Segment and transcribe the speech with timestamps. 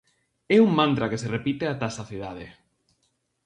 [0.55, 2.47] É un mantra que se repite ata a saciedade.